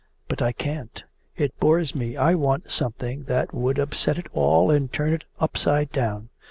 [0.27, 1.03] But I can't.
[1.37, 2.17] It bores me.
[2.17, 6.29] I want something that would upset it all and turn it upside down.